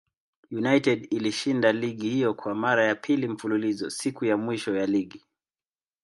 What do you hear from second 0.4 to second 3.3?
United ilishinda ligi hiyo kwa mara ya pili